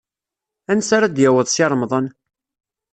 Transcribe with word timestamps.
Ansa 0.71 0.93
ara 0.97 1.07
d-yaweḍ 1.09 1.47
Si 1.49 1.65
Remḍan? 1.71 2.07